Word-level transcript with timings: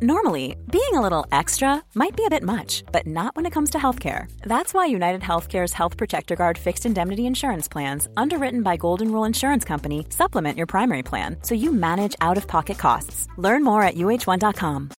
Normally, 0.00 0.54
being 0.70 0.94
a 0.94 1.00
little 1.00 1.26
extra 1.32 1.82
might 1.96 2.14
be 2.14 2.24
a 2.24 2.30
bit 2.30 2.44
much, 2.44 2.84
but 2.92 3.04
not 3.04 3.34
when 3.34 3.46
it 3.46 3.52
comes 3.52 3.70
to 3.70 3.78
healthcare. 3.78 4.30
That's 4.42 4.72
why 4.72 4.86
United 4.86 5.22
Healthcare's 5.22 5.72
Health 5.72 5.96
Protector 5.96 6.36
Guard 6.36 6.56
fixed 6.56 6.86
indemnity 6.86 7.26
insurance 7.26 7.66
plans, 7.66 8.06
underwritten 8.16 8.62
by 8.62 8.76
Golden 8.76 9.10
Rule 9.10 9.24
Insurance 9.24 9.64
Company, 9.64 10.06
supplement 10.10 10.56
your 10.56 10.68
primary 10.68 11.02
plan 11.02 11.38
so 11.42 11.56
you 11.56 11.72
manage 11.72 12.14
out 12.20 12.36
of 12.36 12.46
pocket 12.46 12.78
costs. 12.78 13.26
Learn 13.38 13.64
more 13.64 13.82
at 13.82 13.96
uh1.com. 13.96 14.90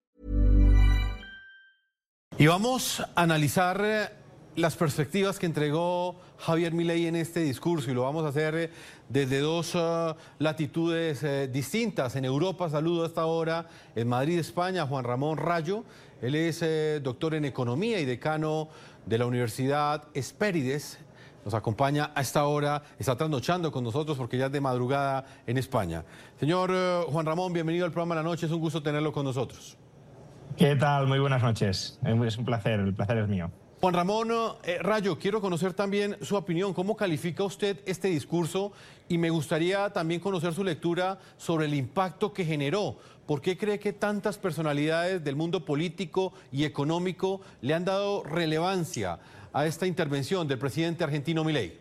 Y 2.38 2.48
vamos 2.48 3.00
a 3.00 3.22
analizar 3.22 3.82
eh, 3.82 4.10
las 4.58 4.76
perspectivas 4.76 5.40
que 5.40 5.46
entregó 5.46 6.20
Javier 6.40 6.74
Milei 6.74 7.08
en 7.08 7.16
este 7.16 7.40
discurso 7.40 7.90
y 7.90 7.94
lo 7.94 8.04
vamos 8.04 8.26
a 8.26 8.30
hacer 8.30 8.56
eh, 8.56 8.70
desde 9.10 9.40
dos 9.40 9.76
uh, 9.76 10.16
latitudes 10.38 11.24
eh, 11.24 11.48
distintas. 11.48 12.16
En 12.16 12.26
Europa 12.26 12.70
saludo 12.70 13.04
a 13.04 13.08
esta 13.08 13.26
hora 13.26 13.68
en 13.96 14.08
Madrid, 14.08 14.40
España, 14.40 14.86
Juan 14.86 15.04
Ramón 15.04 15.38
Rayo. 15.38 15.84
Él 16.22 16.36
es 16.36 16.62
eh, 16.62 17.00
doctor 17.04 17.34
en 17.34 17.46
economía 17.46 18.00
y 18.00 18.06
decano 18.06 18.70
de 19.06 19.18
la 19.18 19.26
Universidad 19.26 20.04
Espérides. 20.14 21.00
Nos 21.44 21.54
acompaña 21.54 22.12
a 22.14 22.22
esta 22.22 22.46
hora, 22.46 22.84
está 23.00 23.16
trasnochando 23.16 23.72
con 23.72 23.84
nosotros 23.84 24.18
porque 24.18 24.38
ya 24.38 24.48
es 24.48 24.52
de 24.52 24.62
madrugada 24.62 25.26
en 25.48 25.58
España. 25.58 26.04
Señor 26.40 26.70
eh, 26.72 27.02
Juan 27.08 27.26
Ramón, 27.26 27.52
bienvenido 27.52 27.86
al 27.86 27.92
programa 27.92 28.16
La 28.16 28.24
Noche, 28.24 28.46
es 28.46 28.52
un 28.52 28.60
gusto 28.60 28.84
tenerlo 28.84 29.12
con 29.12 29.26
nosotros. 29.26 29.78
¿Qué 30.56 30.76
tal? 30.76 31.08
Muy 31.08 31.20
buenas 31.20 31.42
noches. 31.42 32.00
Es 32.04 32.38
un 32.38 32.46
placer, 32.46 32.80
el 32.80 32.94
placer 32.94 33.18
es 33.20 33.28
mío. 33.28 33.50
Juan 33.80 33.94
Ramón 33.94 34.30
eh, 34.64 34.78
Rayo, 34.82 35.18
quiero 35.18 35.40
conocer 35.40 35.74
también 35.74 36.18
su 36.22 36.36
opinión. 36.36 36.74
¿Cómo 36.74 36.98
califica 36.98 37.46
usted 37.46 37.80
este 37.86 38.10
discurso? 38.10 38.74
Y 39.08 39.18
me 39.18 39.30
gustaría 39.30 39.90
también 39.92 40.20
conocer 40.20 40.54
su 40.54 40.66
lectura 40.66 41.18
sobre 41.38 41.66
el 41.66 41.74
impacto 41.74 42.34
que 42.34 42.44
generó. 42.44 42.98
¿Por 43.26 43.42
qué 43.42 43.58
cree 43.58 43.80
que 43.80 43.94
tantas 43.94 44.38
personalidades 44.38 45.24
del 45.24 45.38
mundo 45.38 45.64
político 45.64 46.34
y 46.52 46.66
económico 46.66 47.40
le 47.62 47.74
han 47.74 47.86
dado 47.86 48.22
relevancia 48.26 49.20
a 49.54 49.66
esta 49.66 49.88
intervención 49.88 50.46
del 50.46 50.60
presidente 50.60 51.06
argentino 51.06 51.46
Milei? 51.46 51.80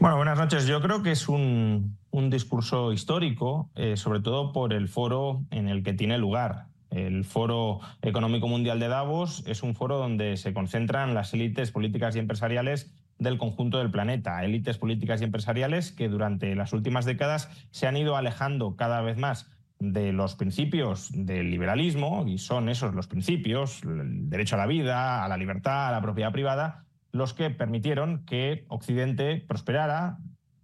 Bueno, 0.00 0.18
buenas 0.18 0.36
noches. 0.36 0.66
Yo 0.66 0.82
creo 0.82 1.02
que 1.02 1.12
es 1.12 1.30
un, 1.30 1.96
discurso 2.28 2.92
histórico, 2.92 3.70
eh, 3.74 3.96
sobre 3.96 4.20
todo 4.20 4.52
por 4.52 4.74
el 4.74 4.88
foro 4.88 5.44
en 5.50 5.68
el 5.68 5.82
que 5.82 5.94
tiene 5.94 6.18
lugar. 6.18 6.66
El 6.90 7.24
Foro 7.24 7.80
Económico 8.02 8.48
Mundial 8.48 8.80
de 8.80 8.88
Davos 8.88 9.44
es 9.46 9.62
un 9.62 9.74
foro 9.74 9.98
donde 9.98 10.36
se 10.36 10.54
concentran 10.54 11.14
las 11.14 11.34
élites 11.34 11.70
políticas 11.70 12.16
y 12.16 12.18
empresariales 12.18 12.94
del 13.18 13.38
conjunto 13.38 13.78
del 13.78 13.90
planeta, 13.90 14.44
élites 14.44 14.78
políticas 14.78 15.20
y 15.20 15.24
empresariales 15.24 15.92
que 15.92 16.08
durante 16.08 16.54
las 16.54 16.72
últimas 16.72 17.04
décadas 17.04 17.48
se 17.70 17.86
han 17.86 17.96
ido 17.96 18.16
alejando 18.16 18.76
cada 18.76 19.00
vez 19.00 19.16
más 19.16 19.50
de 19.78 20.12
los 20.12 20.36
principios 20.36 21.10
del 21.12 21.50
liberalismo, 21.50 22.24
y 22.26 22.38
son 22.38 22.68
esos 22.68 22.94
los 22.94 23.08
principios, 23.08 23.82
el 23.82 24.30
derecho 24.30 24.56
a 24.56 24.58
la 24.58 24.66
vida, 24.66 25.24
a 25.24 25.28
la 25.28 25.36
libertad, 25.36 25.88
a 25.88 25.92
la 25.92 26.00
propiedad 26.00 26.32
privada, 26.32 26.84
los 27.12 27.34
que 27.34 27.50
permitieron 27.50 28.24
que 28.24 28.64
Occidente 28.68 29.44
prosperara, 29.46 30.18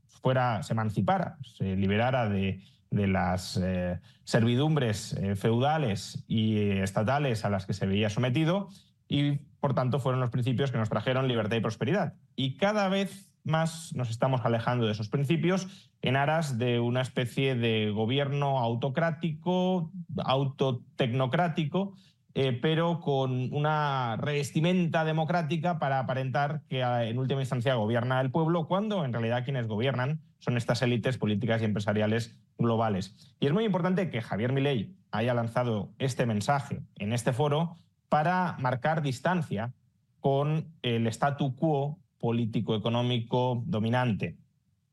fuera, 0.08 0.62
se 0.62 0.72
emancipara, 0.72 1.38
se 1.42 1.76
liberara 1.76 2.28
de 2.28 2.62
de 2.92 3.08
las 3.08 3.56
eh, 3.56 3.98
servidumbres 4.24 5.14
eh, 5.14 5.34
feudales 5.34 6.24
y 6.28 6.58
estatales 6.70 7.44
a 7.44 7.50
las 7.50 7.66
que 7.66 7.72
se 7.72 7.86
veía 7.86 8.10
sometido 8.10 8.68
y, 9.08 9.38
por 9.60 9.74
tanto, 9.74 9.98
fueron 9.98 10.20
los 10.20 10.30
principios 10.30 10.70
que 10.70 10.78
nos 10.78 10.88
trajeron 10.88 11.26
libertad 11.26 11.56
y 11.56 11.60
prosperidad. 11.60 12.14
Y 12.36 12.56
cada 12.56 12.88
vez 12.88 13.32
más 13.44 13.92
nos 13.94 14.10
estamos 14.10 14.42
alejando 14.44 14.86
de 14.86 14.92
esos 14.92 15.08
principios 15.08 15.90
en 16.00 16.16
aras 16.16 16.58
de 16.58 16.80
una 16.80 17.00
especie 17.00 17.54
de 17.54 17.90
gobierno 17.90 18.58
autocrático, 18.58 19.90
autotecnocrático, 20.24 21.94
eh, 22.34 22.58
pero 22.60 23.00
con 23.00 23.52
una 23.52 24.16
revestimenta 24.16 25.04
democrática 25.04 25.78
para 25.78 25.98
aparentar 25.98 26.62
que 26.68 26.80
en 26.80 27.18
última 27.18 27.42
instancia 27.42 27.74
gobierna 27.74 28.20
el 28.20 28.30
pueblo, 28.30 28.66
cuando 28.66 29.04
en 29.04 29.12
realidad 29.12 29.44
quienes 29.44 29.66
gobiernan 29.66 30.20
son 30.38 30.56
estas 30.56 30.80
élites 30.82 31.18
políticas 31.18 31.60
y 31.60 31.66
empresariales 31.66 32.36
globales. 32.58 33.14
Y 33.38 33.46
es 33.46 33.52
muy 33.52 33.64
importante 33.64 34.10
que 34.10 34.22
Javier 34.22 34.52
Milei 34.52 34.96
haya 35.10 35.34
lanzado 35.34 35.92
este 35.98 36.26
mensaje 36.26 36.80
en 36.96 37.12
este 37.12 37.32
foro 37.32 37.76
para 38.08 38.56
marcar 38.58 39.02
distancia 39.02 39.72
con 40.20 40.72
el 40.82 41.06
statu 41.08 41.54
quo 41.54 41.98
político-económico 42.18 43.62
dominante, 43.66 44.38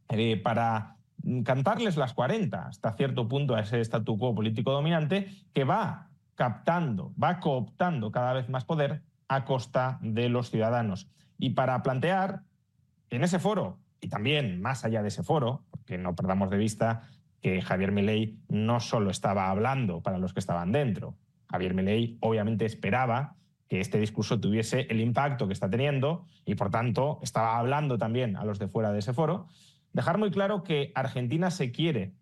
eh, 0.09 0.37
para 0.37 0.97
cantarles 1.45 1.95
las 1.95 2.13
40 2.13 2.67
hasta 2.67 2.93
cierto 2.93 3.27
punto 3.27 3.55
a 3.55 3.61
ese 3.61 3.79
statu 3.81 4.17
quo 4.17 4.33
político 4.35 4.71
dominante 4.71 5.29
que 5.53 5.63
va 5.63 6.08
captando, 6.39 7.13
va 7.21 7.41
cooptando 7.41 8.13
cada 8.13 8.31
vez 8.31 8.47
más 8.47 8.63
poder 8.63 9.01
a 9.27 9.43
costa 9.43 9.99
de 10.01 10.29
los 10.29 10.49
ciudadanos. 10.49 11.09
Y 11.37 11.49
para 11.49 11.83
plantear 11.83 12.43
en 13.09 13.25
ese 13.25 13.39
foro 13.39 13.77
y 13.99 14.07
también 14.07 14.61
más 14.61 14.85
allá 14.85 15.01
de 15.01 15.09
ese 15.09 15.21
foro, 15.21 15.65
porque 15.69 15.97
no 15.97 16.15
perdamos 16.15 16.49
de 16.49 16.55
vista 16.55 17.01
que 17.41 17.61
Javier 17.61 17.91
Milei 17.91 18.39
no 18.47 18.79
solo 18.79 19.11
estaba 19.11 19.49
hablando 19.49 20.01
para 20.01 20.17
los 20.17 20.31
que 20.31 20.39
estaban 20.39 20.71
dentro. 20.71 21.17
Javier 21.51 21.73
Milei 21.73 22.17
obviamente 22.21 22.65
esperaba 22.65 23.35
que 23.67 23.81
este 23.81 23.99
discurso 23.99 24.39
tuviese 24.39 24.87
el 24.89 25.01
impacto 25.01 25.45
que 25.45 25.53
está 25.53 25.69
teniendo 25.69 26.25
y 26.45 26.55
por 26.55 26.71
tanto 26.71 27.19
estaba 27.21 27.57
hablando 27.57 27.97
también 27.97 28.37
a 28.37 28.45
los 28.45 28.59
de 28.59 28.69
fuera 28.69 28.93
de 28.93 28.99
ese 28.99 29.11
foro. 29.11 29.47
Dejar 29.91 30.17
muy 30.17 30.31
claro 30.31 30.63
que 30.63 30.93
Argentina 30.95 31.51
se 31.51 31.73
quiere 31.73 32.13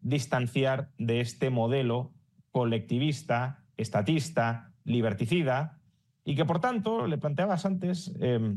distanciar 0.00 0.88
de 0.96 1.20
este 1.20 1.50
modelo 1.50 2.14
colectivista, 2.58 3.62
estatista, 3.76 4.72
liberticida 4.84 5.78
y 6.24 6.34
que 6.34 6.44
por 6.44 6.60
tanto, 6.60 7.06
le 7.06 7.16
planteabas 7.16 7.64
antes, 7.64 8.12
eh, 8.20 8.56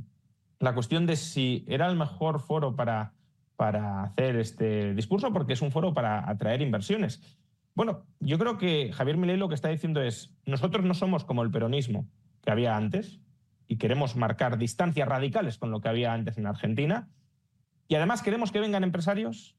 la 0.59 0.73
cuestión 0.73 1.05
de 1.05 1.15
si 1.15 1.63
era 1.67 1.87
el 1.87 1.95
mejor 1.95 2.39
foro 2.39 2.75
para, 2.75 3.13
para 3.55 4.01
hacer 4.01 4.37
este 4.37 4.95
discurso, 4.95 5.31
porque 5.31 5.53
es 5.53 5.61
un 5.61 5.69
foro 5.69 5.93
para 5.93 6.27
atraer 6.27 6.63
inversiones. 6.63 7.21
Bueno, 7.75 8.07
yo 8.19 8.39
creo 8.39 8.57
que 8.57 8.91
Javier 8.91 9.17
Milei 9.17 9.37
lo 9.37 9.49
que 9.49 9.55
está 9.55 9.69
diciendo 9.69 10.01
es, 10.01 10.35
nosotros 10.47 10.83
no 10.83 10.95
somos 10.95 11.23
como 11.25 11.43
el 11.43 11.51
peronismo 11.51 12.07
que 12.43 12.49
había 12.49 12.75
antes 12.75 13.21
y 13.67 13.77
queremos 13.77 14.15
marcar 14.15 14.57
distancias 14.57 15.07
radicales 15.07 15.59
con 15.59 15.69
lo 15.69 15.79
que 15.79 15.89
había 15.89 16.11
antes 16.11 16.39
en 16.39 16.47
Argentina. 16.47 17.07
Y 17.87 17.93
además 17.93 18.23
queremos 18.23 18.51
que 18.51 18.61
vengan 18.61 18.83
empresarios 18.83 19.55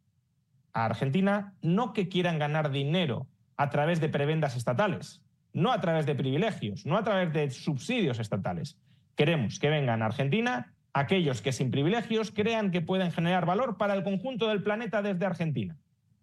a 0.73 0.87
Argentina, 0.87 1.55
no 1.63 1.93
que 1.93 2.09
quieran 2.09 2.41
ganar 2.41 2.73
dinero 2.73 3.29
a 3.57 3.71
través 3.71 4.01
de 4.01 4.09
prebendas 4.09 4.57
estatales, 4.57 5.23
no 5.53 5.73
a 5.73 5.81
través 5.81 6.07
de 6.07 6.15
privilegios, 6.15 6.87
no 6.87 6.97
a 6.97 7.05
través 7.05 7.33
de 7.33 7.51
subsidios 7.51 8.19
estatales. 8.19 8.79
Queremos 9.17 9.59
que 9.59 9.71
vengan 9.71 10.03
a 10.03 10.07
Argentina 10.07 10.75
aquellos 10.95 11.43
que 11.43 11.53
sin 11.53 11.71
privilegios 11.71 12.31
crean 12.31 12.71
que 12.71 12.81
pueden 12.81 13.13
generar 13.13 13.47
valor 13.47 13.77
para 13.77 13.95
el 13.95 14.03
conjunto 14.03 14.49
del 14.49 14.63
planeta 14.63 15.03
desde 15.03 15.27
Argentina. 15.27 15.77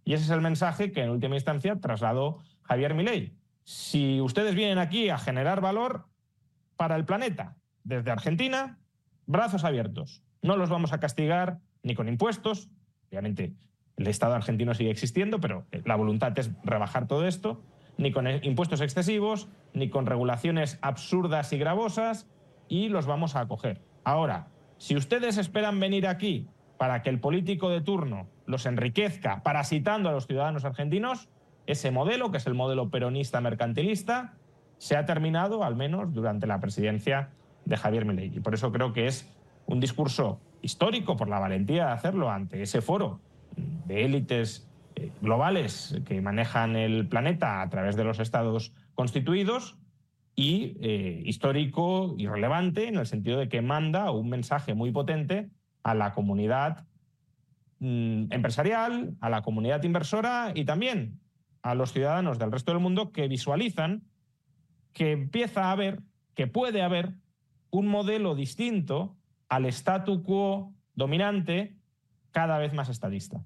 Y 0.06 0.14
ese 0.14 0.26
es 0.26 0.30
el 0.32 0.42
mensaje 0.42 0.92
que 0.92 1.04
en 1.04 1.10
última 1.10 1.36
instancia 1.36 1.80
trasladó 1.80 2.40
Javier 2.64 2.94
Milei. 2.94 3.34
Si 3.64 4.20
ustedes 4.22 4.56
vienen 4.56 4.80
aquí 4.80 5.10
a 5.10 5.18
generar 5.18 5.62
valor 5.62 6.08
para 6.78 6.96
el 6.96 7.06
planeta 7.06 7.56
desde 7.84 8.12
Argentina, 8.12 8.80
brazos 9.26 9.64
abiertos. 9.64 10.24
No 10.42 10.58
los 10.58 10.70
vamos 10.70 10.94
a 10.94 11.00
castigar 11.00 11.60
ni 11.84 11.94
con 11.94 12.08
impuestos. 12.08 12.70
Obviamente 13.10 13.54
el 14.00 14.08
Estado 14.08 14.34
argentino 14.34 14.74
sigue 14.74 14.92
existiendo, 14.92 15.42
pero 15.42 15.66
la 15.84 15.98
voluntad 15.98 16.38
es 16.40 16.52
rebajar 16.64 17.06
todo 17.08 17.28
esto, 17.28 17.62
ni 17.98 18.14
con 18.14 18.28
impuestos 18.46 18.80
excesivos, 18.80 19.50
ni 19.74 19.90
con 19.90 20.06
regulaciones 20.06 20.80
absurdas 20.82 21.52
y 21.52 21.58
gravosas, 21.58 22.26
y 22.70 22.88
los 22.88 23.06
vamos 23.06 23.36
a 23.36 23.42
acoger. 23.42 23.82
Ahora, 24.06 24.48
si 24.78 24.96
ustedes 24.96 25.38
esperan 25.38 25.82
venir 25.82 26.08
aquí 26.08 26.48
para 26.78 27.02
que 27.02 27.10
el 27.10 27.20
político 27.20 27.70
de 27.70 27.82
turno 27.82 28.28
los 28.46 28.66
enriquezca 28.66 29.44
parasitando 29.44 30.08
a 30.08 30.14
los 30.14 30.28
ciudadanos 30.28 30.64
argentinos, 30.64 31.28
ese 31.68 31.92
modelo, 31.92 32.32
que 32.32 32.38
es 32.38 32.48
el 32.48 32.54
modelo 32.54 32.90
peronista 32.90 33.42
mercantilista, 33.42 34.36
se 34.78 34.96
ha 34.96 35.06
terminado 35.06 35.66
al 35.66 35.76
menos 35.76 36.14
durante 36.14 36.48
la 36.48 36.62
presidencia 36.62 37.32
de 37.66 37.76
Javier 37.76 38.06
Milei. 38.06 38.32
Y 38.34 38.40
por 38.40 38.54
eso 38.54 38.72
creo 38.72 38.94
que 38.94 39.08
es 39.08 39.30
un 39.66 39.82
discurso 39.82 40.40
histórico 40.62 41.18
por 41.18 41.28
la 41.28 41.40
valentía 41.40 41.88
de 41.88 41.92
hacerlo 41.92 42.32
ante 42.32 42.62
ese 42.62 42.82
foro 42.82 43.20
de 43.86 44.06
élites 44.06 44.70
eh, 44.96 45.12
globales 45.22 46.00
que 46.06 46.22
manejan 46.22 46.76
el 46.76 47.08
planeta 47.08 47.62
a 47.62 47.70
través 47.70 47.96
de 47.96 48.04
los 48.04 48.20
estados 48.20 48.74
constituidos 48.94 49.78
y 50.36 50.78
eh, 50.82 51.22
histórico 51.26 52.16
y 52.18 52.28
relevante 52.28 52.88
en 52.88 52.96
el 52.98 53.06
sentido 53.06 53.40
de 53.40 53.50
que 53.50 53.62
manda 53.62 54.12
un 54.12 54.30
mensaje 54.30 54.74
muy 54.74 54.92
potente 54.92 55.50
a 55.84 55.94
la 55.94 56.14
comunidad 56.14 56.86
mm, 57.80 58.32
empresarial, 58.32 59.16
a 59.22 59.30
la 59.30 59.42
comunidad 59.42 59.84
inversora 59.84 60.52
y 60.56 60.66
también 60.66 61.20
a 61.62 61.76
los 61.76 61.92
ciudadanos 61.92 62.40
del 62.40 62.52
resto 62.52 62.72
del 62.72 62.82
mundo 62.82 63.12
que 63.12 63.28
visualizan 63.28 64.04
que 64.94 65.12
empieza 65.12 65.66
a 65.66 65.72
haber, 65.72 66.02
que 66.36 66.48
puede 66.48 66.82
haber 66.82 67.14
un 67.70 67.88
modelo 67.88 68.36
distinto 68.36 69.18
al 69.50 69.66
statu 69.66 70.24
quo 70.24 70.74
dominante 70.96 71.79
cada 72.32 72.58
vez 72.58 72.74
más 72.74 72.90
estadista. 72.90 73.42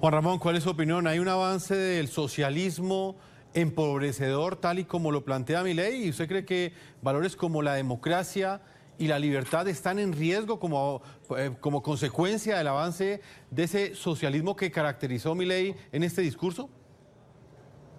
Juan 0.00 0.12
Ramón, 0.12 0.38
¿cuál 0.38 0.56
es 0.56 0.62
su 0.62 0.70
opinión? 0.70 1.06
¿Hay 1.06 1.18
un 1.18 1.28
avance 1.28 1.74
del 1.74 2.08
socialismo 2.08 3.16
empobrecedor 3.54 4.56
tal 4.56 4.78
y 4.78 4.84
como 4.84 5.10
lo 5.10 5.24
plantea 5.24 5.62
mi 5.62 5.74
ley? 5.74 6.04
¿Y 6.04 6.10
usted 6.10 6.28
cree 6.28 6.44
que 6.44 6.72
valores 7.02 7.34
como 7.34 7.62
la 7.62 7.74
democracia 7.74 8.60
y 8.98 9.08
la 9.08 9.18
libertad 9.18 9.66
están 9.68 9.98
en 9.98 10.12
riesgo 10.12 10.58
como, 10.58 11.02
eh, 11.36 11.52
como 11.60 11.82
consecuencia 11.82 12.58
del 12.58 12.68
avance 12.68 13.20
de 13.50 13.62
ese 13.62 13.94
socialismo 13.94 14.56
que 14.56 14.70
caracterizó 14.70 15.34
mi 15.34 15.46
ley 15.46 15.74
en 15.92 16.02
este 16.02 16.22
discurso? 16.22 16.68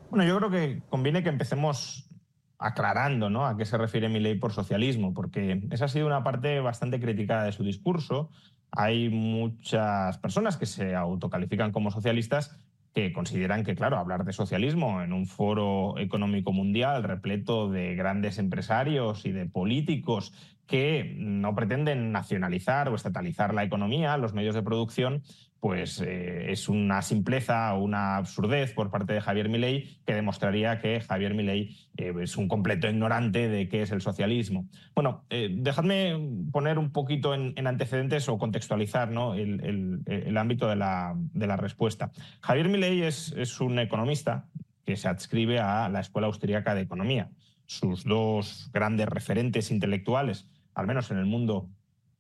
Bueno, 0.09 0.25
yo 0.25 0.37
creo 0.37 0.49
que 0.49 0.81
conviene 0.89 1.23
que 1.23 1.29
empecemos 1.29 2.09
aclarando 2.57 3.29
¿no? 3.29 3.45
a 3.45 3.55
qué 3.55 3.65
se 3.65 3.77
refiere 3.77 4.09
mi 4.09 4.19
ley 4.19 4.35
por 4.35 4.51
socialismo, 4.51 5.13
porque 5.13 5.61
esa 5.71 5.85
ha 5.85 5.87
sido 5.87 6.07
una 6.07 6.23
parte 6.23 6.59
bastante 6.59 6.99
criticada 6.99 7.43
de 7.43 7.53
su 7.53 7.63
discurso. 7.63 8.29
Hay 8.71 9.09
muchas 9.09 10.17
personas 10.19 10.57
que 10.57 10.65
se 10.65 10.95
autocalifican 10.95 11.71
como 11.71 11.91
socialistas 11.91 12.57
que 12.93 13.13
consideran 13.13 13.63
que, 13.63 13.75
claro, 13.75 13.97
hablar 13.97 14.25
de 14.25 14.33
socialismo 14.33 15.01
en 15.01 15.13
un 15.13 15.27
foro 15.27 15.97
económico 15.99 16.51
mundial 16.51 17.03
repleto 17.03 17.69
de 17.69 17.95
grandes 17.95 18.39
empresarios 18.39 19.25
y 19.25 19.31
de 19.31 19.45
políticos 19.45 20.33
que 20.69 21.15
no 21.17 21.55
pretenden 21.55 22.11
nacionalizar 22.11 22.89
o 22.89 22.95
estatalizar 22.95 23.53
la 23.55 23.63
economía, 23.63 24.15
los 24.17 24.33
medios 24.33 24.53
de 24.53 24.61
producción, 24.61 25.23
pues 25.59 25.99
eh, 25.99 26.51
es 26.51 26.69
una 26.69 27.01
simpleza 27.01 27.73
o 27.73 27.83
una 27.83 28.17
absurdez 28.17 28.73
por 28.73 28.91
parte 28.91 29.13
de 29.13 29.21
Javier 29.21 29.49
Milei 29.49 29.99
que 30.05 30.13
demostraría 30.13 30.79
que 30.79 31.01
Javier 31.01 31.33
Milei 31.33 31.75
eh, 31.97 32.13
es 32.21 32.37
un 32.37 32.47
completo 32.47 32.87
ignorante 32.87 33.49
de 33.49 33.67
qué 33.67 33.81
es 33.81 33.91
el 33.91 34.01
socialismo. 34.01 34.69
Bueno, 34.95 35.25
eh, 35.29 35.49
dejadme 35.51 36.17
poner 36.51 36.77
un 36.77 36.91
poquito 36.91 37.33
en, 37.33 37.67
antecedentes 37.67 38.29
o 38.29 38.37
contextualizar 38.37 39.11
¿no? 39.11 39.33
el, 39.33 40.37
ámbito 40.37 40.67
de 40.67 40.75
la, 40.75 41.57
respuesta. 41.57 42.11
Javier 42.41 42.69
Milei 42.69 43.01
es, 43.01 43.33
es 43.35 43.59
un 43.59 43.79
economista 43.79 44.47
que 44.85 44.95
se 44.95 45.07
adscribe 45.07 45.59
a 45.59 45.89
la 45.89 45.99
Escuela 45.99 46.27
Austríaca 46.27 46.73
de 46.73 46.81
Economía. 46.81 47.29
Sus 47.65 48.03
dos 48.03 48.69
grandes 48.73 49.07
referentes 49.07 49.69
intelectuales, 49.71 50.47
al 50.79 50.87
menos 50.87 51.11
en 51.11 51.17
el 51.17 51.25
mundo 51.25 51.69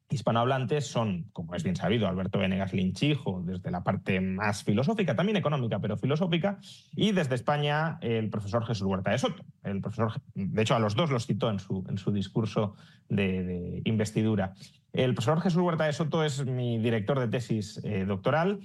hispanohablantes 0.09 0.87
son, 0.87 1.29
como 1.33 1.53
es 1.55 1.63
bien 1.63 1.75
sabido, 1.75 2.07
Alberto 2.07 2.39
Venegas 2.39 2.73
Linchijo, 2.73 3.43
desde 3.45 3.69
la 3.69 3.83
parte 3.83 4.19
más 4.21 4.63
filosófica, 4.63 5.15
también 5.15 5.37
económica, 5.37 5.79
pero 5.79 5.97
filosófica, 5.97 6.59
y 6.95 7.11
desde 7.11 7.35
España 7.35 7.99
el 8.01 8.29
profesor 8.29 8.65
Jesús 8.65 8.87
Huerta 8.87 9.11
de 9.11 9.19
Soto. 9.19 9.43
El 9.63 9.81
profesor, 9.81 10.13
de 10.33 10.61
hecho, 10.61 10.75
a 10.75 10.79
los 10.79 10.95
dos 10.95 11.11
los 11.11 11.27
citó 11.27 11.49
en 11.49 11.59
su, 11.59 11.85
en 11.87 11.97
su 11.97 12.11
discurso 12.11 12.75
de, 13.07 13.81
investidura. 13.85 14.53
El 14.93 15.13
profesor 15.13 15.41
Jesús 15.41 15.61
Huerta 15.61 15.85
de 15.85 15.93
Soto 15.93 16.23
es 16.23 16.43
mi 16.45 16.79
director 16.79 17.19
de 17.19 17.27
tesis 17.27 17.79
eh, 17.83 18.05
doctoral 18.05 18.61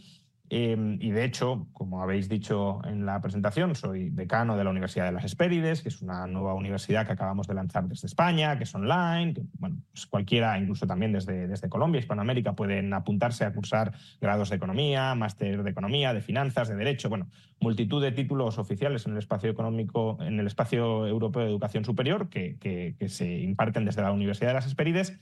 Em, 0.51 0.99
y 1.01 1.11
de 1.11 1.25
hecho, 1.25 1.69
como 1.73 2.03
habéis 2.03 2.29
dicho 2.29 2.83
en 2.85 3.07
la 3.07 3.21
presentación, 3.23 3.75
soy 3.75 4.11
decano 4.11 4.59
de 4.59 4.65
la 4.65 4.71
Universidad 4.71 5.07
de 5.07 5.13
las 5.13 5.25
Hespérides, 5.25 5.83
que 5.83 5.89
es 5.89 6.03
una 6.03 6.27
nueva 6.27 6.53
universidad 6.53 7.07
que 7.07 7.13
acabamos 7.13 7.47
de 7.47 7.55
lanzar 7.55 7.89
desde 7.89 8.07
España, 8.07 8.59
que 8.59 8.65
es 8.65 8.75
online, 8.75 9.33
que 9.33 9.43
bueno, 9.59 9.79
pues 9.91 10.07
cualquiera, 10.07 10.59
incluso 10.59 10.87
también 10.87 11.13
desde, 11.13 11.49
desde 11.49 11.71
Colombia, 11.71 11.99
Hispanoamérica, 11.99 12.53
pueden 12.53 12.93
apuntarse 12.93 13.47
a 13.47 13.55
cursar 13.55 13.95
grados 14.21 14.51
de 14.51 14.57
economía, 14.57 15.15
máster 15.15 15.63
de 15.63 15.71
economía, 15.71 16.13
de 16.13 16.21
finanzas, 16.21 16.69
de 16.69 16.77
derecho, 16.77 17.09
bueno, 17.09 17.31
multitud 17.59 18.03
de 18.03 18.13
títulos 18.13 18.59
oficiales 18.59 19.07
en 19.07 19.13
el 19.13 19.19
espacio 19.19 19.51
económico, 19.51 20.19
en 20.21 20.39
el 20.39 20.47
espacio 20.47 21.07
europeo 21.07 21.43
de 21.43 21.49
educación 21.49 21.87
superior 21.87 22.29
que, 22.29 22.59
que, 22.59 22.97
que 22.99 23.09
se 23.09 23.41
imparten 23.41 23.87
desde 23.87 24.03
la 24.03 24.13
Universidad 24.13 24.51
de 24.51 24.55
las 24.55 24.67
Hespérides 24.67 25.19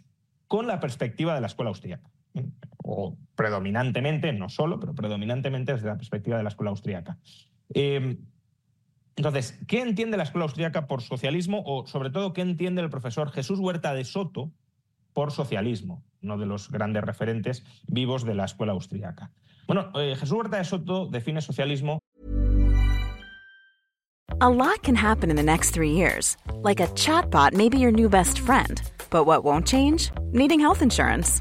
con 0.49 0.67
la 0.67 0.81
perspectiva 0.81 1.35
de 1.37 1.41
la 1.41 1.47
escuela 1.47 1.69
austríaca 1.69 2.11
o 2.85 3.17
predominantemente, 3.35 4.33
no 4.33 4.49
solo, 4.49 4.79
pero 4.79 4.95
predominantemente 4.95 5.73
desde 5.73 5.89
la 5.89 5.97
perspectiva 5.97 6.37
de 6.37 6.43
la 6.43 6.49
escuela 6.49 6.71
austríaca. 6.71 7.19
Em, 7.71 8.19
entonces, 9.17 9.59
¿qué 9.69 9.81
entiende 9.81 10.17
la 10.17 10.23
escuela 10.25 10.45
austríaca 10.45 10.87
por 10.87 11.03
socialismo 11.03 11.63
o 11.67 11.87
sobre 11.87 12.11
todo 12.11 12.33
qué 12.33 12.41
entiende 12.41 12.83
el 12.83 12.91
profesor 12.91 13.31
Jesús 13.31 13.59
Huerta 13.59 13.95
de 13.95 14.05
Soto 14.05 14.51
por 15.13 15.33
socialismo, 15.33 16.03
uno 16.23 16.39
de 16.39 16.47
los 16.47 16.71
grandes 16.71 17.05
referentes 17.05 17.65
vivos 17.87 18.25
de 18.25 18.35
la 18.35 18.45
escuela 18.45 18.73
austríaca? 18.73 19.31
Bueno, 19.67 19.91
eh, 19.95 20.17
Jesús 20.17 20.37
Huerta 20.37 20.59
de 20.59 20.65
Soto 20.65 21.07
define 21.07 21.41
socialismo. 21.41 21.99
A 24.41 24.49
lot 24.49 24.83
can 24.83 24.97
happen 24.97 25.31
in 25.31 25.37
the 25.37 25.43
next 25.43 25.71
three 25.71 25.93
years. 25.93 26.37
Like 26.63 26.81
a 26.81 26.89
chatbot 26.95 27.53
may 27.53 27.69
be 27.69 27.79
your 27.79 27.93
new 27.93 28.09
best 28.09 28.41
friend. 28.41 28.83
But 29.11 29.25
what 29.25 29.45
won't 29.45 29.67
change? 29.67 30.11
Needing 30.33 30.59
health 30.59 30.83
insurance. 30.83 31.41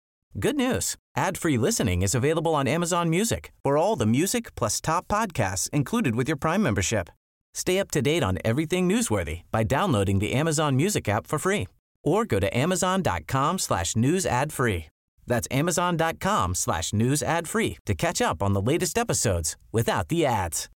Good 0.39 0.55
news. 0.55 0.95
Ad-free 1.17 1.57
listening 1.57 2.03
is 2.03 2.15
available 2.15 2.55
on 2.55 2.65
Amazon 2.65 3.09
Music 3.09 3.51
for 3.63 3.77
all 3.77 3.97
the 3.97 4.05
music 4.05 4.55
plus 4.55 4.79
top 4.79 5.05
podcasts 5.09 5.69
included 5.71 6.15
with 6.15 6.29
your 6.29 6.37
Prime 6.37 6.63
membership. 6.63 7.09
Stay 7.53 7.79
up 7.79 7.91
to 7.91 8.01
date 8.01 8.23
on 8.23 8.39
everything 8.45 8.87
newsworthy 8.87 9.41
by 9.51 9.63
downloading 9.63 10.19
the 10.19 10.31
Amazon 10.31 10.77
Music 10.77 11.09
app 11.09 11.27
for 11.27 11.37
free 11.37 11.67
or 12.01 12.23
go 12.23 12.39
to 12.39 12.47
amazon.com 12.57 13.59
slash 13.59 13.97
news 13.97 14.25
ad 14.25 14.53
free. 14.53 14.85
That's 15.27 15.49
amazon.com 15.51 16.55
slash 16.55 16.93
news 16.93 17.21
ad 17.21 17.49
free 17.49 17.77
to 17.85 17.93
catch 17.93 18.21
up 18.21 18.41
on 18.41 18.53
the 18.53 18.61
latest 18.61 18.97
episodes 18.97 19.57
without 19.73 20.07
the 20.07 20.25
ads. 20.25 20.69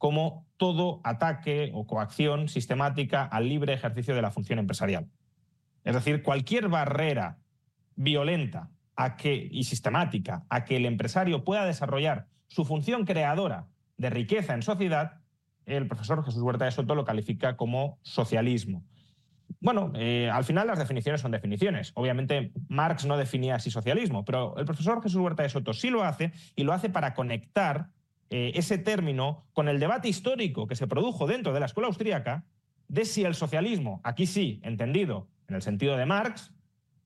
Como 0.00 0.44
todo 0.58 1.00
ataque 1.04 1.70
o 1.72 1.86
coacción 1.86 2.48
sistemática 2.48 3.28
al 3.30 3.48
libre 3.48 3.74
ejercicio 3.74 4.12
de 4.12 4.22
la 4.22 4.30
función 4.30 4.58
empresarial. 4.58 5.06
Es 5.84 5.94
decir, 5.94 6.22
cualquier 6.22 6.68
barrera 6.68 7.38
violenta 7.96 8.70
a 8.96 9.16
y 9.24 9.64
sistemática 9.64 10.44
a 10.48 10.64
que 10.64 10.76
el 10.76 10.86
empresario 10.86 11.44
pueda 11.44 11.64
desarrollar 11.64 12.26
su 12.48 12.64
función 12.64 13.06
creadora 13.06 13.66
de 13.96 14.10
riqueza 14.10 14.54
en 14.54 14.62
sociedad, 14.62 15.20
el 15.66 15.86
profesor 15.86 16.24
Jesús 16.24 16.42
Huerta 16.42 16.64
de 16.64 16.70
Soto 16.70 16.94
lo 16.94 17.04
califica 17.04 17.56
como 17.56 17.98
socialismo. 18.02 18.84
Bueno, 19.60 19.92
eh, 19.94 20.30
al 20.32 20.44
final 20.44 20.66
las 20.66 20.78
definiciones 20.78 21.20
son 21.20 21.32
definiciones. 21.32 21.92
Obviamente 21.94 22.52
Marx 22.68 23.04
no 23.04 23.16
definía 23.16 23.56
así 23.56 23.70
socialismo, 23.70 24.24
pero 24.24 24.56
el 24.58 24.64
profesor 24.64 25.02
Jesús 25.02 25.20
Huerta 25.20 25.42
de 25.42 25.48
Soto 25.48 25.72
sí 25.72 25.90
lo 25.90 26.04
hace 26.04 26.32
y 26.56 26.64
lo 26.64 26.72
hace 26.72 26.88
para 26.88 27.14
conectar 27.14 27.88
eh, 28.30 28.52
ese 28.54 28.78
término 28.78 29.44
con 29.52 29.68
el 29.68 29.80
debate 29.80 30.08
histórico 30.08 30.66
que 30.66 30.76
se 30.76 30.86
produjo 30.86 31.26
dentro 31.26 31.52
de 31.52 31.60
la 31.60 31.66
escuela 31.66 31.88
austríaca 31.88 32.44
de 32.88 33.04
si 33.04 33.24
el 33.24 33.34
socialismo, 33.34 34.00
aquí 34.02 34.26
sí, 34.26 34.60
entendido 34.62 35.28
en 35.50 35.56
el 35.56 35.62
sentido 35.62 35.96
de 35.96 36.06
Marx, 36.06 36.52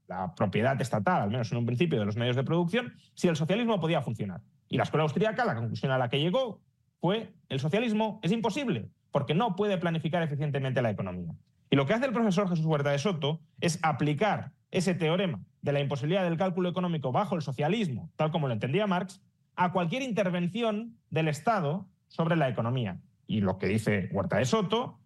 la 0.07 0.35
propiedad 0.35 0.81
estatal, 0.81 1.23
al 1.23 1.31
menos 1.31 1.51
en 1.51 1.59
un 1.59 1.67
principio, 1.67 1.99
de 1.99 2.05
los 2.05 2.17
medios 2.17 2.37
de 2.37 2.45
producción, 2.45 2.95
si 3.15 3.29
el 3.29 3.37
socialismo 3.37 3.81
podía 3.81 4.03
funcionar. 4.03 4.43
Y 4.69 4.77
la 4.77 4.85
escuela 4.85 5.05
austríaca, 5.05 5.45
la 5.45 5.55
conclusión 5.55 5.91
a 5.93 5.99
la 5.99 6.09
que 6.09 6.21
llegó 6.21 6.61
fue 7.01 7.35
el 7.49 7.61
socialismo 7.61 8.21
es 8.23 8.33
imposible, 8.33 8.89
porque 9.11 9.35
no 9.35 9.57
puede 9.57 9.79
planificar 9.79 10.23
eficientemente 10.23 10.83
la 10.83 10.91
economía. 10.91 11.35
Y 11.71 11.77
lo 11.77 11.87
que 11.87 11.95
hace 11.95 12.07
el 12.07 12.13
profesor 12.13 12.49
Jesús 12.49 12.67
Huerta 12.67 12.91
de 12.91 12.99
Soto 12.99 13.41
es 13.61 13.79
aplicar 13.83 14.53
ese 14.71 14.95
teorema 14.95 15.41
de 15.63 15.73
la 15.73 15.81
imposibilidad 15.81 16.25
del 16.25 16.37
cálculo 16.37 16.69
económico 16.69 17.13
bajo 17.13 17.37
el 17.37 17.43
socialismo, 17.43 18.11
tal 18.17 18.31
como 18.31 18.49
lo 18.49 18.55
entendía 18.55 18.87
Marx, 18.87 19.23
a 19.57 19.73
cualquier 19.73 20.03
intervención 20.03 20.99
del 21.11 21.29
Estado 21.29 21.89
sobre 22.09 22.37
la 22.37 22.49
economía. 22.49 23.01
Y 23.27 23.41
lo 23.41 23.59
que 23.59 23.69
dice 23.69 24.09
Huerta 24.13 24.39
de 24.39 24.45
Soto, 24.45 24.99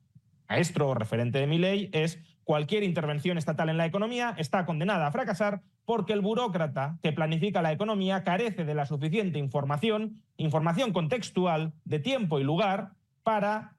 maestro 0.49 0.95
referente 0.95 1.39
de 1.39 1.47
mi 1.47 1.59
ley, 1.59 1.91
es 1.93 2.19
cualquier 2.49 2.83
intervención 2.83 3.37
estatal 3.37 3.69
en 3.69 3.77
la 3.77 3.85
economía 3.85 4.35
está 4.39 4.65
condenada 4.65 5.07
a 5.07 5.13
fracasar 5.13 5.61
porque 5.85 6.15
el 6.15 6.23
burócrata 6.23 6.97
que 7.03 7.13
planifica 7.13 7.61
la 7.61 7.73
economía 7.73 8.25
carece 8.25 8.65
de 8.65 8.75
la 8.75 8.87
suficiente 8.87 9.39
información, 9.39 10.23
información 10.39 10.95
contextual, 10.95 11.75
de 11.85 11.99
tiempo 11.99 12.41
y 12.41 12.45
lugar, 12.45 12.93
para 13.23 13.77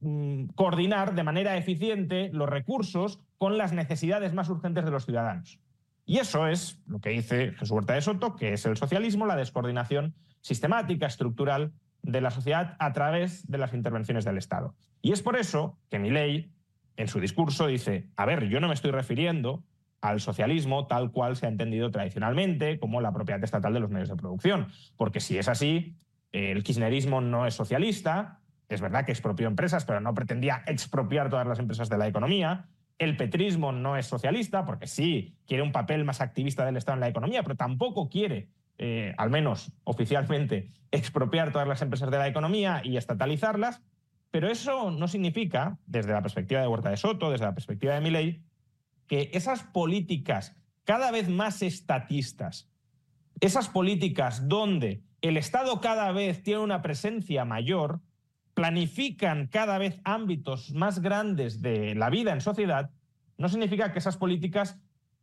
mm, 0.00 0.46
coordinar 0.54 1.14
de 1.14 1.24
manera 1.24 1.58
eficiente 1.58 2.30
los 2.32 2.48
recursos 2.48 3.20
con 3.36 3.58
las 3.58 3.74
necesidades 3.74 4.32
más 4.32 4.48
urgentes 4.48 4.86
de 4.86 4.92
los 4.92 5.04
ciudadanos. 5.04 5.60
Y 6.06 6.20
eso 6.20 6.46
es 6.46 6.80
lo 6.86 7.00
que 7.00 7.10
dice 7.10 7.50
Jesús 7.50 7.70
Huerta 7.70 7.92
de 7.92 8.00
Soto, 8.00 8.34
que 8.34 8.54
es 8.54 8.64
el 8.64 8.78
socialismo, 8.78 9.26
la 9.26 9.36
descoordinación 9.36 10.14
sistemática, 10.40 11.06
estructural 11.06 11.74
de 12.00 12.22
la 12.22 12.30
sociedad 12.30 12.76
a 12.78 12.94
través 12.94 13.46
de 13.46 13.58
las 13.58 13.74
intervenciones 13.74 14.24
del 14.24 14.38
Estado. 14.38 14.74
Y 15.02 15.12
es 15.12 15.20
por 15.20 15.36
eso 15.36 15.78
que 15.90 15.98
mi 15.98 16.08
ley 16.08 16.50
en 16.96 17.08
su 17.08 17.20
discurso 17.20 17.66
dice, 17.66 18.08
a 18.16 18.26
ver, 18.26 18.48
yo 18.48 18.60
no 18.60 18.68
me 18.68 18.74
estoy 18.74 18.90
refiriendo 18.90 19.64
al 20.00 20.20
socialismo 20.20 20.86
tal 20.86 21.12
cual 21.12 21.36
se 21.36 21.46
ha 21.46 21.48
entendido 21.48 21.90
tradicionalmente 21.90 22.78
como 22.78 23.00
la 23.00 23.12
propiedad 23.12 23.42
estatal 23.42 23.74
de 23.74 23.80
los 23.80 23.90
medios 23.90 24.08
de 24.08 24.16
producción, 24.16 24.68
porque 24.96 25.20
si 25.20 25.38
es 25.38 25.48
así, 25.48 25.96
el 26.32 26.62
kirchnerismo 26.62 27.20
no 27.20 27.46
es 27.46 27.54
socialista, 27.54 28.40
es 28.70 28.80
verdad 28.80 29.04
que 29.04 29.12
expropió 29.12 29.48
empresas, 29.48 29.84
pero 29.84 30.00
no 30.00 30.14
pretendía 30.14 30.62
expropiar 30.66 31.28
todas 31.28 31.46
las 31.46 31.58
empresas 31.58 31.88
de 31.88 31.98
la 31.98 32.06
economía. 32.06 32.68
El 32.98 33.16
petrismo 33.16 33.72
no 33.72 33.96
es 33.96 34.06
socialista, 34.06 34.64
porque 34.64 34.86
sí, 34.86 35.34
quiere 35.46 35.64
un 35.64 35.72
papel 35.72 36.04
más 36.04 36.20
activista 36.20 36.64
del 36.64 36.76
Estado 36.76 36.94
en 36.94 37.00
la 37.00 37.08
economía, 37.08 37.42
pero 37.42 37.56
tampoco 37.56 38.08
quiere, 38.08 38.48
eh, 38.78 39.12
al 39.18 39.30
menos 39.30 39.72
oficialmente, 39.82 40.70
expropiar 40.92 41.50
todas 41.50 41.66
las 41.66 41.82
empresas 41.82 42.10
de 42.10 42.18
la 42.18 42.28
economía 42.28 42.80
y 42.84 42.96
estatalizarlas. 42.96 43.82
Pero 44.30 44.48
eso 44.48 44.90
no 44.90 45.08
significa, 45.08 45.78
desde 45.86 46.12
la 46.12 46.22
perspectiva 46.22 46.60
de 46.60 46.68
Huerta 46.68 46.90
de 46.90 46.96
Soto, 46.96 47.30
desde 47.30 47.46
la 47.46 47.54
perspectiva 47.54 47.94
de 47.94 48.00
Milei, 48.00 48.42
que 49.06 49.30
esas 49.32 49.64
políticas 49.64 50.54
cada 50.84 51.10
vez 51.10 51.28
más 51.28 51.62
estatistas, 51.62 52.68
esas 53.40 53.68
políticas 53.68 54.48
donde 54.48 55.02
el 55.20 55.36
Estado 55.36 55.80
cada 55.80 56.12
vez 56.12 56.42
tiene 56.42 56.60
una 56.60 56.82
presencia 56.82 57.44
mayor, 57.44 58.00
planifican 58.54 59.48
cada 59.48 59.78
vez 59.78 60.00
ámbitos 60.04 60.72
más 60.72 61.00
grandes 61.00 61.60
de 61.60 61.94
la 61.94 62.10
vida 62.10 62.32
en 62.32 62.40
sociedad, 62.40 62.90
no 63.36 63.48
significa 63.48 63.92
que 63.92 63.98
esas 63.98 64.16
políticas 64.16 64.78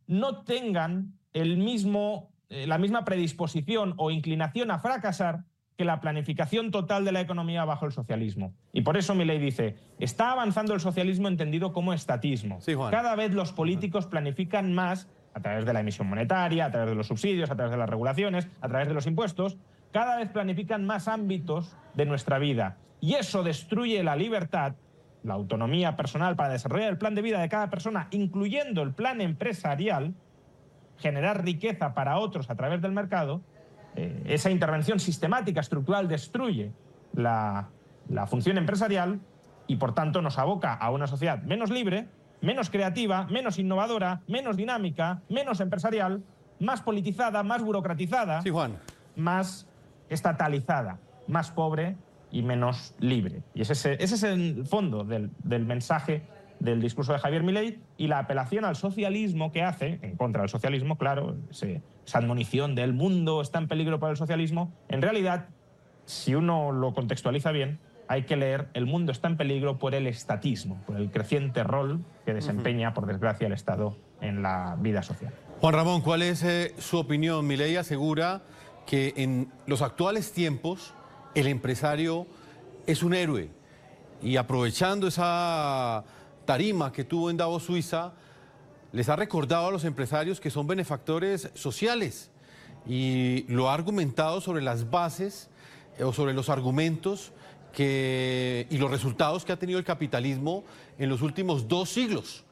no 0.06 0.42
tengan 0.42 1.18
el 1.32 1.56
mismo, 1.56 2.32
eh, 2.48 2.66
la 2.66 2.78
misma 2.78 3.04
predisposición 3.04 3.94
o 3.96 4.10
inclinación 4.10 4.70
a 4.70 4.78
fracasar 4.80 5.44
que 5.78 5.84
la 5.84 6.00
planificación 6.00 6.72
total 6.72 7.04
de 7.04 7.12
la 7.12 7.20
economía 7.20 7.64
bajo 7.64 7.86
el 7.86 7.92
socialismo. 7.92 8.52
Y 8.72 8.80
por 8.80 8.96
eso 8.96 9.14
mi 9.14 9.24
ley 9.24 9.38
dice, 9.38 9.76
está 10.00 10.32
avanzando 10.32 10.74
el 10.74 10.80
socialismo 10.80 11.28
entendido 11.28 11.72
como 11.72 11.92
estatismo. 11.92 12.58
Cada 12.90 13.14
vez 13.14 13.32
los 13.32 13.52
políticos 13.52 14.06
planifican 14.06 14.74
más 14.74 15.08
a 15.34 15.40
través 15.40 15.64
de 15.64 15.72
la 15.72 15.80
emisión 15.80 16.08
monetaria, 16.08 16.66
a 16.66 16.72
través 16.72 16.90
de 16.90 16.96
los 16.96 17.06
subsidios, 17.06 17.48
a 17.48 17.54
través 17.54 17.70
de 17.70 17.78
las 17.78 17.88
regulaciones, 17.88 18.48
a 18.60 18.66
través 18.66 18.88
de 18.88 18.94
los 18.94 19.06
impuestos, 19.06 19.56
cada 19.92 20.16
vez 20.16 20.30
planifican 20.30 20.84
más 20.84 21.06
ámbitos 21.06 21.76
de 21.94 22.06
nuestra 22.06 22.40
vida. 22.40 22.78
Y 23.00 23.14
eso 23.14 23.44
destruye 23.44 24.02
la 24.02 24.16
libertad, 24.16 24.74
la 25.22 25.34
autonomía 25.34 25.94
personal 25.94 26.34
para 26.34 26.54
desarrollar 26.54 26.88
el 26.88 26.98
plan 26.98 27.14
de 27.14 27.22
vida 27.22 27.40
de 27.40 27.48
cada 27.48 27.70
persona, 27.70 28.08
incluyendo 28.10 28.82
el 28.82 28.94
plan 28.94 29.20
empresarial, 29.20 30.12
generar 30.96 31.44
riqueza 31.44 31.94
para 31.94 32.18
otros 32.18 32.50
a 32.50 32.56
través 32.56 32.82
del 32.82 32.90
mercado, 32.90 33.42
eh, 33.96 34.22
esa 34.26 34.50
intervención 34.50 35.00
sistemática, 35.00 35.60
estructural, 35.60 36.08
destruye 36.08 36.72
la, 37.14 37.68
la 38.08 38.26
función 38.26 38.58
empresarial 38.58 39.20
y 39.66 39.76
por 39.76 39.94
tanto 39.94 40.22
nos 40.22 40.38
aboca 40.38 40.74
a 40.74 40.90
una 40.90 41.06
sociedad 41.06 41.42
menos 41.42 41.70
libre, 41.70 42.08
menos 42.40 42.70
creativa, 42.70 43.26
menos 43.26 43.58
innovadora, 43.58 44.22
menos 44.26 44.56
dinámica, 44.56 45.22
menos 45.28 45.60
empresarial, 45.60 46.22
más 46.60 46.80
politizada, 46.80 47.42
más 47.42 47.62
burocratizada, 47.62 48.42
sí, 48.42 48.50
Juan. 48.50 48.78
más 49.16 49.66
estatalizada, 50.08 50.98
más 51.26 51.50
pobre 51.50 51.96
y 52.30 52.42
menos 52.42 52.94
libre. 52.98 53.42
Y 53.54 53.62
ese, 53.62 54.02
es 54.02 54.22
el 54.22 54.66
fondo 54.66 55.04
del, 55.04 55.30
del, 55.42 55.64
mensaje 55.64 56.22
del 56.60 56.80
discurso 56.80 57.12
de 57.12 57.18
Javier 57.18 57.42
Milei 57.42 57.80
y 57.96 58.08
la 58.08 58.18
apelación 58.18 58.64
al 58.64 58.76
socialismo 58.76 59.52
que 59.52 59.62
hace, 59.62 59.98
en 60.02 60.16
contra 60.16 60.42
del 60.42 60.50
socialismo, 60.50 60.98
claro, 60.98 61.36
ese, 61.50 61.82
esa 62.06 62.18
admonición 62.18 62.74
del 62.74 62.92
mundo 62.92 63.40
está 63.40 63.58
en 63.58 63.68
peligro 63.68 64.00
para 64.00 64.12
el 64.12 64.16
socialismo, 64.16 64.72
en 64.88 65.02
realidad, 65.02 65.48
si 66.04 66.34
uno 66.34 66.72
lo 66.72 66.94
contextualiza 66.94 67.52
bien, 67.52 67.78
hay 68.08 68.22
que 68.22 68.36
leer 68.36 68.68
El 68.72 68.86
mundo 68.86 69.12
está 69.12 69.28
en 69.28 69.36
peligro 69.36 69.78
por 69.78 69.94
el 69.94 70.06
estatismo, 70.06 70.82
por 70.86 70.96
el 70.96 71.10
creciente 71.10 71.62
rol 71.62 72.00
que 72.24 72.32
desempeña, 72.32 72.94
por 72.94 73.06
desgracia, 73.06 73.46
el 73.46 73.52
Estado 73.52 73.96
en 74.20 74.42
la 74.42 74.76
vida 74.80 75.02
social. 75.02 75.32
Juan 75.60 75.74
Ramón, 75.74 76.00
¿cuál 76.00 76.22
es 76.22 76.42
eh, 76.42 76.74
su 76.78 76.98
opinión? 76.98 77.46
Milei 77.46 77.76
asegura 77.76 78.42
que 78.86 79.12
en 79.16 79.52
los 79.66 79.82
actuales 79.82 80.32
tiempos 80.32 80.94
el 81.34 81.46
empresario 81.46 82.26
es 82.86 83.02
un 83.02 83.12
héroe 83.12 83.50
y 84.22 84.36
aprovechando 84.36 85.08
esa 85.08 86.04
tarima 86.48 86.92
que 86.92 87.04
tuvo 87.04 87.28
en 87.28 87.36
Davos, 87.36 87.64
Suiza, 87.64 88.14
les 88.92 89.10
ha 89.10 89.16
recordado 89.16 89.66
a 89.66 89.70
los 89.70 89.84
empresarios 89.84 90.40
que 90.40 90.48
son 90.48 90.66
benefactores 90.66 91.50
sociales 91.52 92.30
y 92.86 93.44
lo 93.48 93.68
ha 93.68 93.74
argumentado 93.74 94.40
sobre 94.40 94.62
las 94.62 94.88
bases 94.88 95.50
eh, 95.98 96.04
o 96.04 96.14
sobre 96.14 96.32
los 96.32 96.48
argumentos 96.48 97.32
que, 97.70 98.66
y 98.70 98.78
los 98.78 98.90
resultados 98.90 99.44
que 99.44 99.52
ha 99.52 99.58
tenido 99.58 99.78
el 99.78 99.84
capitalismo 99.84 100.64
en 100.98 101.10
los 101.10 101.20
últimos 101.20 101.68
dos 101.68 101.90
siglos. 101.90 102.44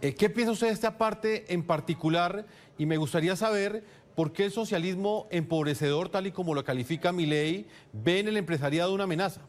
Eh, 0.00 0.14
¿Qué 0.14 0.30
piensa 0.30 0.52
usted 0.52 0.68
de 0.68 0.72
esta 0.72 0.96
parte 0.96 1.52
en 1.52 1.62
particular? 1.62 2.46
Y 2.78 2.86
me 2.86 2.96
gustaría 2.96 3.36
saber 3.36 3.84
por 4.14 4.32
qué 4.32 4.46
el 4.46 4.50
socialismo 4.50 5.26
empobrecedor, 5.30 6.08
tal 6.08 6.26
y 6.26 6.32
como 6.32 6.54
lo 6.54 6.64
califica 6.64 7.12
mi 7.12 7.26
ley, 7.26 7.66
ve 7.92 8.20
en 8.20 8.28
el 8.28 8.38
empresariado 8.38 8.94
una 8.94 9.04
amenaza. 9.04 9.42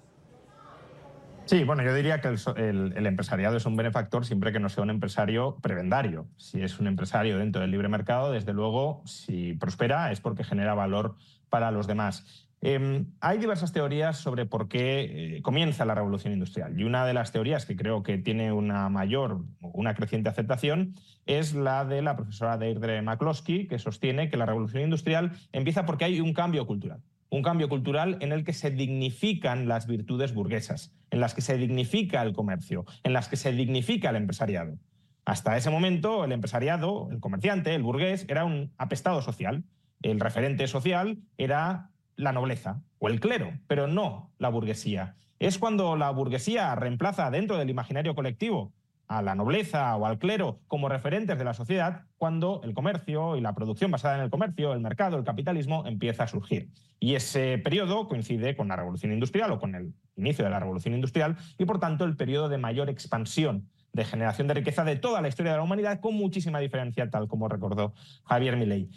Sí, 1.45 1.65
bueno, 1.65 1.83
yo 1.83 1.93
diría 1.93 2.21
que 2.21 2.29
el, 2.29 3.05
empresariado 3.05 3.57
es 3.57 3.65
un 3.65 3.75
benefactor 3.75 4.25
siempre 4.25 4.53
que 4.53 4.61
no 4.61 4.69
sea 4.69 4.83
un 4.83 4.89
empresario 4.89 5.57
prebendario. 5.61 6.27
Si 6.37 6.61
es 6.61 6.79
un 6.79 6.87
empresario 6.87 7.37
dentro 7.37 7.61
del 7.61 7.71
libre 7.71 7.89
mercado, 7.89 8.31
desde 8.31 8.53
luego, 8.53 9.01
si 9.05 9.53
prospera 9.53 10.11
es 10.11 10.21
porque 10.21 10.45
genera 10.45 10.73
valor 10.73 11.15
para 11.49 11.69
los 11.71 11.85
demás. 11.85 12.47
Eh, 12.65 13.03
hay 13.19 13.37
diversas 13.39 13.73
teorías 13.73 14.17
sobre 14.17 14.45
por 14.45 14.69
qué 14.69 15.35
eh, 15.35 15.41
comienza 15.41 15.83
la 15.83 15.95
revolución 15.95 16.31
industrial 16.31 16.79
y 16.79 16.85
una 16.85 17.05
de 17.05 17.13
las 17.13 17.33
teorías 17.33 17.65
que 17.65 17.75
creo 17.75 18.03
que 18.03 18.17
tiene 18.17 18.53
una 18.53 18.87
mayor, 18.87 19.41
una 19.59 19.95
creciente 19.95 20.29
aceptación 20.29 20.95
es 21.25 21.53
la 21.53 21.83
de 21.83 22.01
la 22.01 22.15
profesora 22.15 22.57
Deirdre 22.57 23.01
McCloskey, 23.01 23.67
que 23.67 23.79
sostiene 23.79 24.29
que 24.29 24.37
la 24.37 24.45
revolución 24.45 24.81
industrial 24.81 25.33
empieza 25.51 25.85
porque 25.85 26.05
hay 26.05 26.21
un 26.21 26.31
cambio 26.31 26.65
cultural. 26.65 27.01
Un 27.33 27.41
cambio 27.41 27.67
cultural 27.67 28.17
en 28.19 28.31
el 28.31 28.43
que 28.43 28.53
se 28.53 28.69
dignifican 28.69 29.67
las 29.67 29.87
virtudes 29.87 30.35
burguesas, 30.35 30.93
en 31.09 31.19
las 31.19 31.33
que 31.33 31.41
se 31.41 31.57
dignifica 31.57 32.21
el 32.21 32.31
comercio, 32.31 32.85
en 33.01 33.11
las 33.11 33.27
que 33.27 33.37
se 33.37 33.51
dignifica 33.51 34.11
el 34.11 34.17
empresariado. 34.17 34.77
Hasta 35.25 35.57
ese 35.57 35.71
momento, 35.71 36.25
el 36.25 36.31
empresariado, 36.31 37.07
el 37.09 37.19
comerciante, 37.19 37.73
el 37.73 37.81
burgués, 37.81 38.27
era 38.29 38.45
un 38.45 38.71
apestado 38.77 39.23
social. 39.23 39.63
El 40.03 40.19
referente 40.19 40.67
social 40.67 41.23
era 41.39 41.89
la 42.17 42.33
nobleza 42.33 42.83
o 42.99 43.07
el 43.07 43.19
clero, 43.19 43.51
pero 43.65 43.87
no 43.87 44.31
la 44.37 44.49
burguesía. 44.49 45.15
Es 45.39 45.57
cuando 45.57 45.97
la 45.97 46.11
burguesía 46.11 46.75
reemplaza 46.75 47.31
dentro 47.31 47.57
del 47.57 47.71
imaginario 47.71 48.13
colectivo 48.13 48.73
a 49.17 49.21
la 49.21 49.35
nobleza 49.35 49.95
o 49.95 50.05
al 50.05 50.17
clero 50.17 50.59
como 50.67 50.89
referentes 50.89 51.37
de 51.37 51.43
la 51.43 51.53
sociedad, 51.53 52.05
cuando 52.17 52.61
el 52.63 52.73
comercio 52.73 53.35
y 53.37 53.41
la 53.41 53.53
producción 53.53 53.91
basada 53.91 54.15
en 54.15 54.21
el 54.21 54.29
comercio, 54.29 54.73
el 54.73 54.79
mercado, 54.79 55.17
el 55.17 55.23
capitalismo 55.23 55.85
empieza 55.85 56.23
a 56.23 56.27
surgir. 56.27 56.69
Y 56.99 57.15
ese 57.15 57.57
periodo 57.59 58.07
coincide 58.07 58.55
con 58.55 58.69
la 58.69 58.75
revolución 58.75 59.11
industrial 59.11 59.51
o 59.51 59.59
con 59.59 59.75
el 59.75 59.93
inicio 60.15 60.43
de 60.43 60.51
la 60.51 60.59
revolución 60.59 60.95
industrial 60.95 61.37
y 61.57 61.65
por 61.65 61.79
tanto 61.79 62.05
el 62.05 62.15
periodo 62.15 62.49
de 62.49 62.57
mayor 62.57 62.89
expansión 62.89 63.69
de 63.91 64.05
generación 64.05 64.47
de 64.47 64.55
riqueza 64.55 64.83
de 64.83 64.95
toda 64.95 65.21
la 65.21 65.27
historia 65.27 65.51
de 65.51 65.57
la 65.57 65.63
humanidad 65.63 65.99
con 65.99 66.15
muchísima 66.15 66.59
diferencia, 66.59 67.09
tal 67.09 67.27
como 67.27 67.47
recordó 67.47 67.93
Javier 68.25 68.57
Milei. 68.57 68.89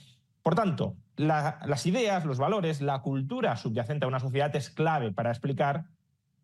Por 0.42 0.54
tanto, 0.54 0.96
las 1.16 1.84
ideas, 1.86 2.24
los 2.24 2.38
valores, 2.38 2.80
la 2.80 3.02
cultura 3.02 3.56
subyacente 3.56 4.04
a 4.04 4.08
una 4.08 4.20
sociedad 4.20 4.54
es 4.54 4.70
clave 4.70 5.12
para 5.12 5.30
explicar 5.30 5.84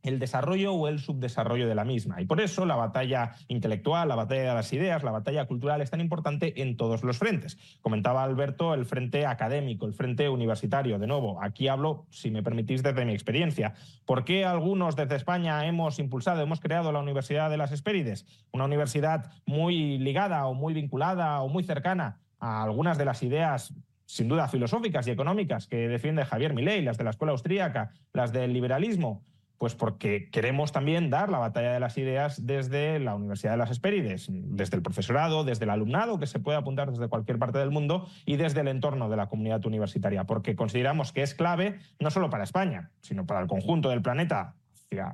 el 0.03 0.19
desarrollo 0.19 0.73
o 0.75 0.89
el 0.89 0.99
subdesarrollo 0.99 1.69
de 1.69 1.75
la 1.75 1.85
misma. 1.85 2.21
Y 2.21 2.27
por 2.27 2.41
eso 2.41 2.67
la 2.67 2.77
batalla 2.77 3.35
intelectual, 3.49 4.09
la 4.09 4.17
batalla 4.17 4.43
de 4.43 4.55
las 4.55 4.73
ideas, 4.73 5.03
la 5.03 5.13
batalla 5.13 5.47
cultural 5.47 5.81
es 5.81 5.91
tan 5.91 6.01
importante 6.01 6.63
en 6.63 6.77
todos 6.77 7.03
los 7.03 7.19
frentes. 7.19 7.59
Comentaba 7.81 8.25
Alberto 8.25 8.75
el 8.75 8.85
frente 8.85 9.27
académico, 9.27 9.87
el 9.87 9.95
frente 9.95 10.29
universitario. 10.29 10.99
De 10.99 11.07
nuevo, 11.07 11.43
aquí 11.43 11.69
hablo, 11.69 12.07
si 12.11 12.31
me 12.31 12.43
permitís, 12.43 12.83
desde 12.83 13.05
mi 13.05 13.13
experiencia. 13.13 13.75
¿Por 14.05 14.25
qué 14.25 14.45
algunos 14.45 14.97
desde 14.97 15.17
España 15.17 15.67
hemos 15.67 15.99
impulsado, 15.99 16.43
hemos 16.43 16.61
creado 16.61 16.93
la 16.93 17.01
Universidad 17.01 17.51
de 17.51 17.57
las 17.57 17.73
Hespérides? 17.73 18.27
Una 18.53 18.65
universidad 18.65 19.31
muy 19.47 19.99
ligada 19.99 20.47
o 20.47 20.55
muy 20.55 20.75
vinculada 20.75 21.41
o 21.43 21.49
muy 21.49 21.63
cercana 21.63 22.21
a 22.39 22.65
algunas 22.65 22.99
de 22.99 23.05
las 23.05 23.23
ideas 23.23 23.75
sin 24.05 24.29
duda 24.29 24.47
filosóficas 24.49 25.07
y 25.07 25.11
económicas 25.11 25.67
que 25.67 25.89
defiende 25.89 26.27
Javier 26.27 26.53
Milei, 26.53 26.83
las 26.83 26.99
de 26.99 27.05
la 27.05 27.11
escuela 27.11 27.33
austríaca, 27.33 27.93
las 28.13 28.31
del 28.31 28.53
liberalismo, 28.53 29.25
pues 29.63 29.77
porque 29.77 30.29
queremos 30.29 30.73
también 30.73 31.09
dar 31.09 31.31
la 31.31 31.39
batalla 31.39 31.73
de 31.73 31.79
las 31.79 31.97
ideas 31.97 32.45
desde 32.45 32.99
la 32.99 33.15
Universidad 33.15 33.53
de 33.53 33.59
las 33.59 33.71
Hespérides, 33.71 34.27
desde 34.29 34.77
el 34.77 34.83
profesorado, 34.83 35.45
desde 35.45 35.67
el 35.67 35.71
alumnado 35.71 36.19
que 36.19 36.27
se 36.27 36.41
puede 36.41 36.59
apuntar 36.59 36.91
desde 36.91 37.07
cualquier 37.07 37.39
parte 37.39 37.61
del 37.61 37.71
mundo 37.71 38.09
y 38.27 38.35
desde 38.35 38.63
el 38.63 38.67
entorno 38.67 39.09
de 39.09 39.17
la 39.17 39.29
comunidad 39.29 39.65
universitaria, 39.65 40.25
porque 40.25 40.57
consideramos 40.57 41.13
que 41.13 41.23
es 41.23 41.37
clave 41.37 41.79
no 42.01 42.11
solo 42.11 42.29
para 42.29 42.43
España, 42.43 42.91
sino 43.03 43.25
para 43.25 43.39
el 43.39 43.47
conjunto 43.47 43.89
del 43.89 44.03
planeta, 44.03 44.57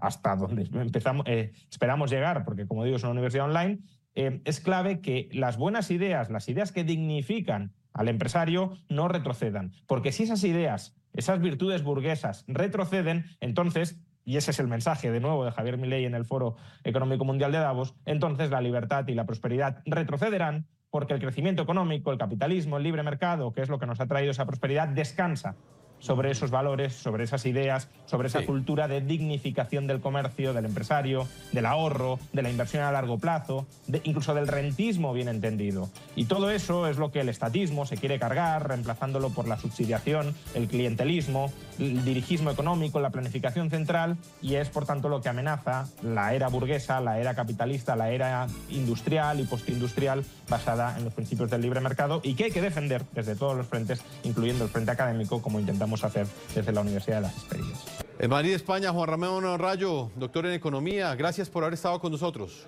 hasta 0.01 0.35
donde 0.35 0.63
empezamos, 0.81 1.27
eh, 1.29 1.53
esperamos 1.71 2.11
llegar, 2.11 2.47
porque 2.47 2.67
como 2.67 2.85
digo 2.85 2.97
es 2.97 3.03
una 3.03 3.13
universidad 3.13 3.45
online, 3.45 3.81
eh, 4.15 4.41
es 4.47 4.61
clave 4.61 5.03
que 5.03 5.29
las 5.31 5.59
buenas 5.59 5.91
ideas, 5.91 6.31
las 6.31 6.49
ideas 6.49 6.73
que 6.73 6.85
dignifican 6.85 7.75
al 7.93 8.09
empresario 8.09 8.79
no 8.89 9.09
retrocedan. 9.09 9.73
Porque 9.87 10.11
si 10.11 10.23
esas 10.23 10.43
ideas, 10.45 10.97
esas 11.13 11.39
virtudes 11.41 11.83
burguesas 11.83 12.45
retroceden, 12.47 13.27
entonces, 13.41 14.01
y 14.29 14.37
ese 14.37 14.51
es 14.51 14.59
el 14.61 14.69
mensaje 14.69 15.11
de 15.11 15.21
nuevo 15.21 15.47
de 15.47 15.53
Javier 15.53 15.79
Milei 15.79 16.05
en 16.05 16.15
el 16.15 16.27
Foro 16.27 16.57
Económico 16.85 17.25
Mundial 17.25 17.51
de 17.51 17.61
Davos, 17.61 17.95
entonces 18.05 18.51
la 18.51 18.61
libertad 18.61 19.09
y 19.09 19.15
la 19.15 19.25
prosperidad 19.25 19.81
retrocederán 19.87 20.67
porque 20.91 21.15
el 21.15 21.21
crecimiento 21.21 21.63
económico, 21.63 22.13
el 22.13 22.19
capitalismo, 22.19 22.77
el 22.77 22.83
libre 22.83 23.03
mercado, 23.03 23.55
que 23.55 23.63
es 23.63 23.71
lo 23.71 23.79
que 23.79 23.87
nos 23.87 24.01
ha 24.01 24.07
traído 24.07 24.31
esa 24.31 24.45
prosperidad, 24.45 24.89
descansa 24.89 25.57
sobre 26.01 26.31
esos 26.31 26.51
valores, 26.51 26.95
sobre 26.95 27.25
esas 27.25 27.47
ideas, 27.47 27.89
sobre 28.07 28.29
esa 28.29 28.45
cultura 28.45 28.89
de 28.89 29.01
dignificación 29.01 29.87
del 29.87 30.01
comercio, 30.01 30.53
del 30.53 30.65
empresario, 30.65 31.27
del 31.53 31.67
ahorro, 31.67 32.19
de 32.33 32.43
la 32.43 32.51
inversión 32.51 32.83
a 32.83 32.93
largo 32.93 33.19
plazo, 33.19 33.67
incluso 34.05 34.35
del 34.35 34.49
rentismo 34.49 35.13
bien 35.13 35.29
entendido. 35.29 35.91
Y 36.17 36.27
todo 36.27 36.51
eso 36.51 36.87
es 36.89 36.99
lo 36.99 37.11
que 37.11 37.21
el 37.21 37.29
estatismo 37.29 37.87
se 37.87 37.97
quiere 37.97 38.19
cargar, 38.19 38.69
reemplazándolo 38.69 39.31
por 39.31 39.49
la 39.49 39.59
subsidiación, 39.59 40.35
el 40.55 40.69
clientelismo, 40.69 41.53
el 41.79 42.05
dirigismo 42.05 42.51
económico, 42.51 43.01
la 43.01 43.11
planificación 43.11 43.71
central, 43.71 44.17
y 44.43 44.55
es 44.55 44.69
por 44.69 44.87
tanto 44.87 45.09
lo 45.09 45.21
que 45.21 45.29
amenaza 45.29 45.89
la 46.03 46.35
era 46.35 46.49
burguesa, 46.49 47.01
la 47.01 47.19
era 47.19 47.35
capitalista, 47.35 47.97
la 47.97 48.11
era 48.11 48.47
industrial 48.71 49.41
y 49.41 49.45
postindustrial 49.45 50.25
basada 50.49 50.97
en 50.97 51.05
los 51.05 51.15
principios 51.15 51.51
del 51.51 51.63
libre 51.63 51.81
mercado 51.81 52.21
y 52.23 52.35
que 52.35 52.45
hay 52.45 52.51
que 52.51 52.61
defender 52.61 53.05
desde 53.13 53.37
todos 53.37 53.57
los 53.57 53.67
frentes, 53.67 54.03
incluyendo 54.25 54.65
el 54.65 54.71
frente 54.71 54.91
académico, 54.91 55.43
como 55.43 55.59
intentamos 55.89 56.05
hacer 56.05 56.27
desde 56.55 56.73
la 56.73 56.81
Universidad 56.81 57.17
de 57.17 57.23
las 57.23 57.35
Experiencias. 57.35 57.85
En 58.19 58.31
Madrid, 58.31 58.55
España, 58.55 58.93
Juan 58.93 59.09
Ramón 59.09 59.59
Rayo, 59.59 60.11
doctor 60.17 60.47
en 60.47 60.53
Economía, 60.53 61.15
gracias 61.15 61.49
por 61.49 61.63
haber 61.63 61.75
estado 61.75 62.01
con 62.01 62.13
nosotros. 62.13 62.67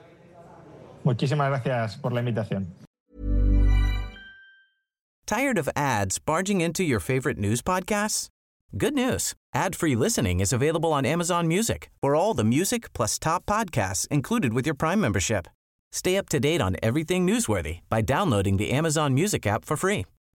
Muchísimas 1.05 1.49
gracias 1.49 1.97
por 1.97 2.12
la 2.12 2.21
invitación. 2.21 2.67
Tired 5.27 5.59
of 5.59 5.69
ads 5.77 6.19
barging 6.19 6.61
into 6.61 6.83
your 6.83 7.00
favorite 7.00 7.39
news 7.39 7.62
podcasts? 7.62 8.29
Good 8.77 8.95
news. 8.95 9.35
Ad-free 9.55 9.97
listening 9.97 10.41
is 10.41 10.53
available 10.53 10.93
on 10.93 11.05
Amazon 11.05 11.47
Music 11.49 11.91
for 12.00 12.15
all 12.15 12.35
the 12.35 12.45
music 12.45 12.93
plus 12.93 13.19
top 13.19 13.45
podcasts 13.47 14.07
included 14.09 14.53
with 14.53 14.67
your 14.67 14.75
Prime 14.75 15.00
membership. 15.00 15.47
Stay 15.93 16.17
up 16.17 16.29
to 16.29 16.39
date 16.39 16.61
on 16.61 16.77
everything 16.83 17.27
newsworthy 17.27 17.81
by 17.89 18.00
downloading 18.00 18.59
the 18.59 18.71
Amazon 18.71 19.15
Music 19.15 19.47
app 19.47 19.65
for 19.65 19.77
free 19.77 20.05